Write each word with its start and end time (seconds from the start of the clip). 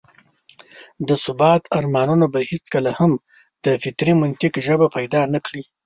د 1.07 1.09
ثبات 1.23 1.63
ارمانونه 1.79 2.25
به 2.33 2.39
هېڅکله 2.51 2.91
هم 2.99 3.11
د 3.65 3.67
فطري 3.83 4.13
منطق 4.21 4.53
ژبه 4.65 4.87
پيدا 4.95 5.21
نه 5.33 5.39
کړي. 5.45 5.63